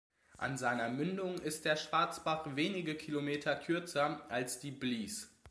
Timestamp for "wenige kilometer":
2.55-3.55